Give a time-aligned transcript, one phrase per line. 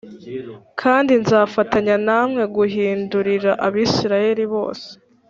[0.81, 4.87] kandi nzafatanya nawe kuguhindūrira Abisirayeli bose.